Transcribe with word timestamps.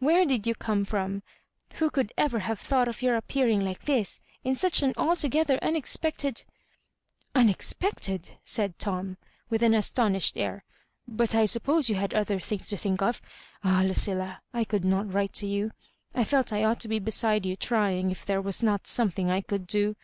Where 0.00 0.26
did 0.26 0.44
you 0.44 0.56
come 0.56 0.84
from? 0.84 1.22
Who 1.74 1.88
could 1.88 2.12
ever"*have 2.18 2.58
thought 2.58 2.88
of 2.88 3.00
your 3.00 3.14
appearing 3.16 3.60
hke 3.60 3.78
this, 3.78 4.20
in 4.42 4.56
such 4.56 4.82
an 4.82 4.92
altogether 4.96 5.56
unex 5.62 5.96
pected 5.98 6.44
""Unexpected 7.40 8.30
I" 8.32 8.34
said 8.54 8.76
Tom, 8.80 9.18
with 9.48 9.62
an 9.62 9.74
astonished 9.74 10.36
air." 10.36 10.64
But 11.20 11.32
I 11.36 11.44
suppose 11.44 11.88
you 11.88 11.94
had 11.94 12.12
other 12.12 12.40
things 12.40 12.68
to 12.70 12.76
think 12.76 13.02
of. 13.02 13.22
Ah, 13.62 13.82
Lucilla, 13.86 14.42
I 14.52 14.64
could 14.64 14.84
not 14.84 15.12
write 15.12 15.34
to 15.34 15.46
you. 15.46 15.70
I 16.12 16.24
felt 16.24 16.52
I 16.52 16.64
ought 16.64 16.80
to 16.80 16.88
be 16.88 16.98
beside 16.98 17.46
you 17.46 17.54
trying 17.54 18.10
if 18.10 18.26
there 18.26 18.42
was 18.42 18.64
not 18.64 18.84
something 18.88 19.30
I 19.30 19.42
could 19.42 19.68
do. 19.68 19.94